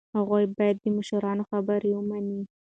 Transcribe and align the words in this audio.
هغوی 0.17 0.45
باید 0.57 0.77
د 0.81 0.85
مشرانو 0.97 1.43
خبره 1.51 1.89
ومني. 1.93 2.41